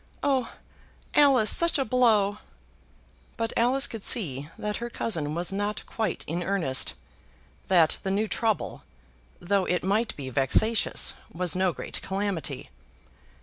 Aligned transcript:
"Oh, 0.23 0.51
Alice, 1.13 1.51
such 1.55 1.77
a 1.77 1.85
blow!" 1.85 2.39
But 3.37 3.53
Alice 3.55 3.85
could 3.85 4.03
see 4.03 4.49
that 4.57 4.77
her 4.77 4.89
cousin 4.89 5.35
was 5.35 5.53
not 5.53 5.85
quite 5.85 6.23
in 6.25 6.41
earnest; 6.41 6.95
that 7.67 7.99
the 8.01 8.09
new 8.09 8.27
trouble, 8.27 8.81
though 9.39 9.65
it 9.65 9.83
might 9.83 10.15
be 10.15 10.31
vexatious, 10.31 11.13
was 11.31 11.55
no 11.55 11.71
great 11.71 12.01
calamity. 12.01 12.71